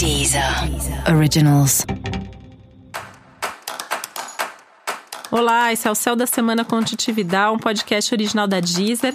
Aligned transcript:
Deezer 0.00 0.42
Originals. 1.14 1.84
Olá, 5.30 5.74
esse 5.74 5.86
é 5.86 5.90
o 5.90 5.94
Céu 5.94 6.16
da 6.16 6.26
Semana 6.26 6.64
com 6.64 6.82
Titividade, 6.82 7.54
um 7.54 7.58
podcast 7.58 8.14
original 8.14 8.48
da 8.48 8.60
Deezer. 8.60 9.14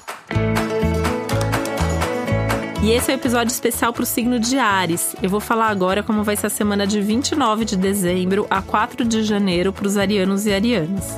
E 2.83 2.91
esse 2.91 3.09
é 3.09 3.15
o 3.15 3.17
um 3.17 3.19
episódio 3.19 3.51
especial 3.51 3.91
para 3.93 4.03
o 4.03 4.05
signo 4.05 4.39
de 4.39 4.59
Ares. 4.59 5.15
Eu 5.23 5.29
vou 5.31 5.39
falar 5.39 5.69
agora 5.69 6.03
como 6.03 6.23
vai 6.23 6.35
ser 6.35 6.45
a 6.45 6.51
semana 6.51 6.85
de 6.85 7.01
29 7.01 7.65
de 7.65 7.75
dezembro 7.75 8.45
a 8.47 8.61
4 8.61 9.03
de 9.03 9.23
janeiro 9.23 9.73
para 9.73 9.87
os 9.87 9.97
arianos 9.97 10.45
e 10.45 10.53
arianas. 10.53 11.17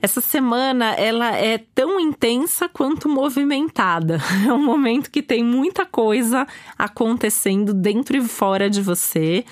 Essa 0.00 0.20
semana 0.20 0.94
ela 0.94 1.34
é 1.34 1.58
tão 1.74 1.98
intensa 1.98 2.68
quanto 2.68 3.08
movimentada. 3.08 4.18
É 4.48 4.52
um 4.52 4.64
momento 4.64 5.10
que 5.10 5.22
tem 5.22 5.42
muita 5.42 5.84
coisa 5.84 6.46
acontecendo 6.78 7.74
dentro 7.74 8.16
e 8.16 8.20
fora 8.22 8.70
de 8.70 8.80
você. 8.80 9.44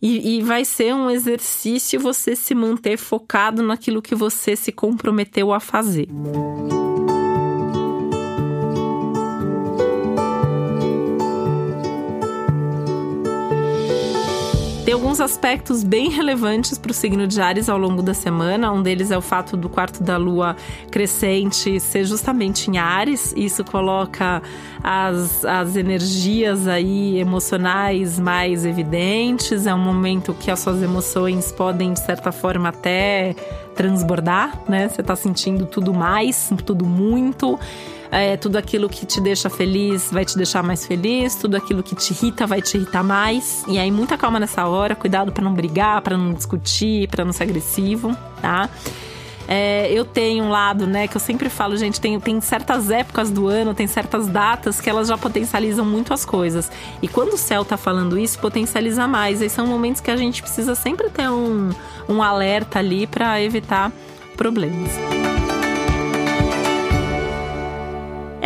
E, 0.00 0.36
e, 0.36 0.42
vai 0.42 0.64
ser 0.64 0.94
um 0.94 1.10
exercício 1.10 1.98
você 1.98 2.36
se 2.36 2.54
manter 2.54 2.96
focado 2.96 3.62
naquilo 3.62 4.02
que 4.02 4.14
você 4.14 4.54
se 4.54 4.70
comprometeu 4.70 5.52
a 5.52 5.60
fazer. 5.60 6.08
Alguns 14.96 15.20
aspectos 15.20 15.84
bem 15.84 16.08
relevantes 16.08 16.78
para 16.78 16.90
o 16.90 16.94
signo 16.94 17.26
de 17.26 17.38
Ares 17.38 17.68
ao 17.68 17.76
longo 17.76 18.02
da 18.02 18.14
semana. 18.14 18.72
Um 18.72 18.82
deles 18.82 19.10
é 19.10 19.18
o 19.18 19.20
fato 19.20 19.54
do 19.54 19.68
quarto 19.68 20.02
da 20.02 20.16
lua 20.16 20.56
crescente 20.90 21.78
ser 21.78 22.06
justamente 22.06 22.70
em 22.70 22.78
Ares. 22.78 23.34
Isso 23.36 23.62
coloca 23.62 24.42
as, 24.82 25.44
as 25.44 25.76
energias 25.76 26.66
aí 26.66 27.18
emocionais 27.18 28.18
mais 28.18 28.64
evidentes. 28.64 29.66
É 29.66 29.74
um 29.74 29.78
momento 29.78 30.32
que 30.32 30.50
as 30.50 30.60
suas 30.60 30.82
emoções 30.82 31.52
podem, 31.52 31.92
de 31.92 32.00
certa 32.00 32.32
forma, 32.32 32.70
até 32.70 33.36
transbordar, 33.76 34.58
né? 34.68 34.88
Você 34.88 35.00
está 35.00 35.14
sentindo 35.14 35.66
tudo 35.66 35.92
mais, 35.92 36.50
tudo 36.64 36.84
muito. 36.84 37.58
É, 38.10 38.36
tudo 38.36 38.56
aquilo 38.56 38.88
que 38.88 39.04
te 39.04 39.20
deixa 39.20 39.50
feliz 39.50 40.10
vai 40.12 40.24
te 40.24 40.36
deixar 40.36 40.62
mais 40.62 40.86
feliz, 40.86 41.34
tudo 41.34 41.56
aquilo 41.56 41.82
que 41.82 41.94
te 41.94 42.12
irrita 42.12 42.46
vai 42.46 42.62
te 42.62 42.76
irritar 42.76 43.02
mais. 43.02 43.64
E 43.66 43.78
aí, 43.78 43.90
muita 43.90 44.16
calma 44.16 44.38
nessa 44.38 44.66
hora, 44.66 44.94
cuidado 44.94 45.32
para 45.32 45.42
não 45.42 45.52
brigar, 45.52 46.00
para 46.02 46.16
não 46.16 46.32
discutir, 46.32 47.08
para 47.08 47.24
não 47.24 47.32
ser 47.32 47.42
agressivo, 47.44 48.16
tá? 48.40 48.70
É, 49.48 49.92
eu 49.92 50.04
tenho 50.04 50.44
um 50.44 50.48
lado, 50.48 50.86
né, 50.86 51.06
que 51.06 51.16
eu 51.16 51.20
sempre 51.20 51.48
falo, 51.48 51.76
gente, 51.76 52.00
tem, 52.00 52.18
tem 52.18 52.40
certas 52.40 52.90
épocas 52.90 53.30
do 53.30 53.46
ano, 53.46 53.74
tem 53.74 53.86
certas 53.86 54.26
datas 54.26 54.80
que 54.80 54.90
elas 54.90 55.08
já 55.08 55.16
potencializam 55.16 55.84
muito 55.84 56.12
as 56.12 56.24
coisas. 56.24 56.70
E 57.00 57.08
quando 57.08 57.34
o 57.34 57.38
céu 57.38 57.64
tá 57.64 57.76
falando 57.76 58.18
isso, 58.18 58.38
potencializa 58.38 59.06
mais. 59.06 59.40
E 59.40 59.48
são 59.48 59.66
momentos 59.66 60.00
que 60.00 60.10
a 60.10 60.16
gente 60.16 60.42
precisa 60.42 60.74
sempre 60.74 61.10
ter 61.10 61.28
um, 61.28 61.70
um 62.08 62.22
alerta 62.22 62.78
ali 62.78 63.06
para 63.06 63.40
evitar 63.40 63.92
problemas. 64.36 64.90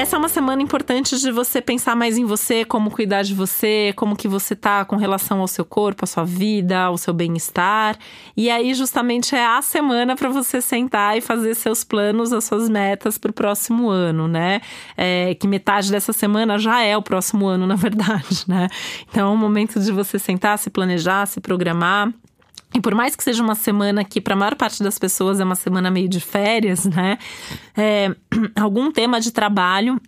Essa 0.01 0.17
é 0.17 0.19
uma 0.19 0.31
semana 0.31 0.63
importante 0.63 1.21
de 1.21 1.31
você 1.31 1.61
pensar 1.61 1.95
mais 1.95 2.17
em 2.17 2.25
você, 2.25 2.65
como 2.65 2.91
cuidar 2.91 3.21
de 3.21 3.35
você, 3.35 3.93
como 3.95 4.17
que 4.17 4.27
você 4.27 4.57
tá 4.57 4.83
com 4.83 4.97
relação 4.97 5.41
ao 5.41 5.47
seu 5.47 5.63
corpo, 5.63 6.05
à 6.05 6.07
sua 6.07 6.25
vida, 6.25 6.85
ao 6.85 6.97
seu 6.97 7.13
bem-estar. 7.13 7.99
E 8.35 8.49
aí 8.49 8.73
justamente 8.73 9.37
é 9.37 9.45
a 9.45 9.61
semana 9.61 10.17
para 10.17 10.31
você 10.31 10.63
sentar 10.63 11.19
e 11.19 11.21
fazer 11.21 11.55
seus 11.55 11.85
planos, 11.85 12.33
as 12.33 12.45
suas 12.45 12.67
metas 12.71 13.19
para 13.19 13.31
o 13.31 13.35
próximo 13.35 13.91
ano, 13.91 14.27
né? 14.27 14.63
É, 14.97 15.35
que 15.35 15.47
metade 15.47 15.91
dessa 15.91 16.15
semana 16.15 16.59
já 16.59 16.81
é 16.81 16.97
o 16.97 17.03
próximo 17.03 17.47
ano, 17.47 17.67
na 17.69 17.77
verdade, 17.77 18.45
né? 18.49 18.69
Então 19.07 19.29
é 19.29 19.31
um 19.31 19.37
momento 19.37 19.79
de 19.79 19.93
você 19.93 20.19
sentar, 20.19 20.59
se 20.59 20.71
planejar, 20.71 21.27
se 21.27 21.43
programar. 21.43 22.11
E 22.75 22.81
por 22.81 22.95
mais 22.95 23.17
que 23.17 23.25
seja 23.25 23.43
uma 23.43 23.55
semana 23.55 24.05
que, 24.05 24.21
para 24.21 24.35
a 24.35 24.37
maior 24.37 24.55
parte 24.55 24.83
das 24.83 24.99
pessoas, 24.99 25.41
é 25.41 25.45
uma 25.45 25.57
semana 25.57 25.91
meio 25.91 26.09
de 26.09 26.21
férias, 26.21 26.85
né? 26.85 27.19
É, 27.77 28.15
algum 28.61 28.93
tema 28.93 29.21
de 29.21 29.33
trabalho 29.33 30.01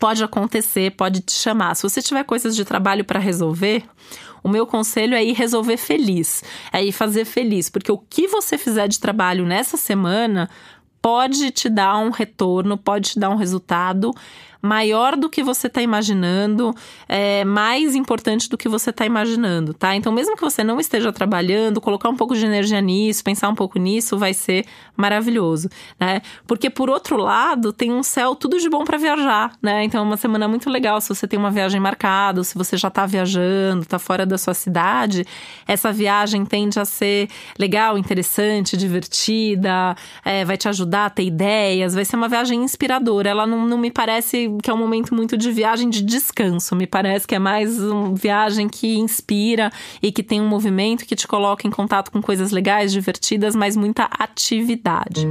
pode 0.00 0.22
acontecer, 0.22 0.92
pode 0.92 1.20
te 1.20 1.32
chamar. 1.32 1.74
Se 1.76 1.82
você 1.82 2.02
tiver 2.02 2.24
coisas 2.24 2.56
de 2.56 2.64
trabalho 2.64 3.04
para 3.04 3.20
resolver, 3.20 3.84
o 4.42 4.48
meu 4.48 4.66
conselho 4.66 5.14
é 5.14 5.24
ir 5.24 5.32
resolver 5.32 5.76
feliz, 5.76 6.42
é 6.72 6.84
ir 6.84 6.92
fazer 6.92 7.24
feliz, 7.24 7.68
porque 7.68 7.90
o 7.90 7.98
que 7.98 8.26
você 8.26 8.58
fizer 8.58 8.88
de 8.88 8.98
trabalho 8.98 9.46
nessa 9.46 9.76
semana 9.76 10.50
pode 11.00 11.52
te 11.52 11.68
dar 11.68 11.98
um 11.98 12.10
retorno, 12.10 12.76
pode 12.76 13.10
te 13.10 13.18
dar 13.18 13.30
um 13.30 13.36
resultado 13.36 14.12
maior 14.66 15.16
do 15.16 15.30
que 15.30 15.42
você 15.42 15.68
está 15.68 15.80
imaginando, 15.80 16.74
é, 17.08 17.44
mais 17.44 17.94
importante 17.94 18.48
do 18.48 18.58
que 18.58 18.68
você 18.68 18.90
está 18.90 19.06
imaginando, 19.06 19.72
tá? 19.72 19.94
Então, 19.94 20.12
mesmo 20.12 20.36
que 20.36 20.42
você 20.42 20.64
não 20.64 20.80
esteja 20.80 21.12
trabalhando, 21.12 21.80
colocar 21.80 22.08
um 22.08 22.16
pouco 22.16 22.34
de 22.34 22.44
energia 22.44 22.80
nisso, 22.80 23.22
pensar 23.22 23.48
um 23.48 23.54
pouco 23.54 23.78
nisso, 23.78 24.18
vai 24.18 24.34
ser 24.34 24.66
maravilhoso, 24.96 25.68
né? 25.98 26.20
Porque, 26.46 26.68
por 26.68 26.90
outro 26.90 27.16
lado, 27.16 27.72
tem 27.72 27.92
um 27.92 28.02
céu 28.02 28.34
tudo 28.34 28.58
de 28.58 28.68
bom 28.68 28.84
para 28.84 28.98
viajar, 28.98 29.52
né? 29.62 29.84
Então, 29.84 30.00
é 30.00 30.04
uma 30.04 30.16
semana 30.16 30.48
muito 30.48 30.68
legal. 30.68 31.00
Se 31.00 31.08
você 31.08 31.26
tem 31.26 31.38
uma 31.38 31.50
viagem 31.50 31.80
marcada, 31.80 32.40
ou 32.40 32.44
se 32.44 32.56
você 32.56 32.76
já 32.76 32.88
está 32.88 33.06
viajando, 33.06 33.82
está 33.82 33.98
fora 33.98 34.26
da 34.26 34.36
sua 34.36 34.54
cidade, 34.54 35.24
essa 35.66 35.92
viagem 35.92 36.44
tende 36.44 36.80
a 36.80 36.84
ser 36.84 37.28
legal, 37.58 37.96
interessante, 37.96 38.76
divertida, 38.76 39.94
é, 40.24 40.44
vai 40.44 40.56
te 40.56 40.68
ajudar 40.68 41.06
a 41.06 41.10
ter 41.10 41.24
ideias, 41.24 41.94
vai 41.94 42.04
ser 42.04 42.16
uma 42.16 42.28
viagem 42.28 42.62
inspiradora. 42.62 43.28
Ela 43.28 43.46
não, 43.46 43.66
não 43.66 43.78
me 43.78 43.90
parece 43.90 44.48
que 44.62 44.70
é 44.70 44.74
um 44.74 44.78
momento 44.78 45.14
muito 45.14 45.36
de 45.36 45.50
viagem 45.50 45.88
de 45.88 46.02
descanso. 46.02 46.74
Me 46.76 46.86
parece 46.86 47.26
que 47.26 47.34
é 47.34 47.38
mais 47.38 47.80
uma 47.80 48.14
viagem 48.14 48.68
que 48.68 48.96
inspira 48.98 49.70
e 50.02 50.12
que 50.12 50.22
tem 50.22 50.40
um 50.40 50.48
movimento 50.48 51.04
que 51.04 51.16
te 51.16 51.26
coloca 51.26 51.66
em 51.66 51.70
contato 51.70 52.10
com 52.10 52.22
coisas 52.22 52.50
legais, 52.50 52.92
divertidas, 52.92 53.54
mas 53.54 53.76
muita 53.76 54.04
atividade. 54.04 55.26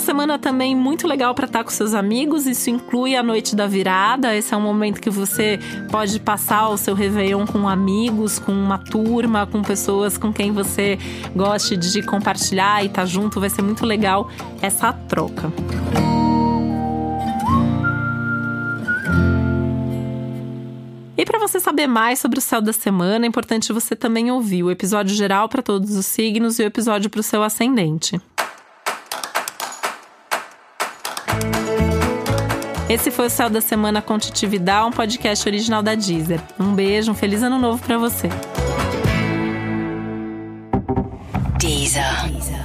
Semana 0.00 0.38
também 0.38 0.74
muito 0.74 1.06
legal 1.06 1.34
para 1.34 1.46
estar 1.46 1.64
com 1.64 1.70
seus 1.70 1.94
amigos. 1.94 2.46
Isso 2.46 2.70
inclui 2.70 3.16
a 3.16 3.22
noite 3.22 3.54
da 3.54 3.66
virada. 3.66 4.34
Esse 4.34 4.54
é 4.54 4.56
um 4.56 4.60
momento 4.60 5.00
que 5.00 5.10
você 5.10 5.58
pode 5.90 6.18
passar 6.20 6.68
o 6.68 6.76
seu 6.76 6.94
Réveillon 6.94 7.46
com 7.46 7.68
amigos, 7.68 8.38
com 8.38 8.52
uma 8.52 8.78
turma, 8.78 9.46
com 9.46 9.62
pessoas 9.62 10.16
com 10.16 10.32
quem 10.32 10.52
você 10.52 10.98
goste 11.34 11.76
de 11.76 12.02
compartilhar 12.02 12.82
e 12.82 12.86
estar 12.86 13.02
tá 13.02 13.06
junto. 13.06 13.40
Vai 13.40 13.50
ser 13.50 13.62
muito 13.62 13.84
legal 13.84 14.30
essa 14.60 14.92
troca. 14.92 15.52
E 21.16 21.24
para 21.24 21.38
você 21.38 21.60
saber 21.60 21.86
mais 21.86 22.18
sobre 22.18 22.38
o 22.38 22.42
céu 22.42 22.60
da 22.60 22.72
semana, 22.72 23.24
é 23.24 23.28
importante 23.28 23.72
você 23.72 23.96
também 23.96 24.30
ouvir 24.30 24.62
o 24.62 24.70
episódio 24.70 25.14
geral 25.14 25.48
para 25.48 25.62
todos 25.62 25.96
os 25.96 26.04
signos 26.04 26.58
e 26.58 26.62
o 26.62 26.66
episódio 26.66 27.08
para 27.08 27.20
o 27.20 27.22
seu 27.22 27.42
ascendente. 27.42 28.20
Esse 32.88 33.10
foi 33.10 33.26
o 33.26 33.30
Céu 33.30 33.48
da 33.48 33.62
Semana 33.62 34.02
com 34.02 34.18
Titividade, 34.18 34.86
um 34.86 34.90
podcast 34.90 35.48
original 35.48 35.82
da 35.82 35.94
Deezer. 35.94 36.40
Um 36.60 36.74
beijo, 36.74 37.12
um 37.12 37.14
feliz 37.14 37.42
ano 37.42 37.58
novo 37.58 37.82
para 37.82 37.96
você. 37.96 38.28
Deezer. 41.58 42.04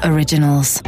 Originals. 0.06 0.82